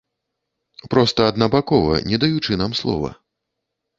Проста 0.93 1.27
аднабакова, 1.33 1.93
не 2.11 2.17
даючы 2.23 2.57
нам 2.61 2.71
слова. 2.83 3.09